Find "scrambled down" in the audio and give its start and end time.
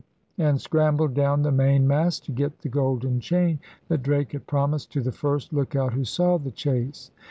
0.59-1.43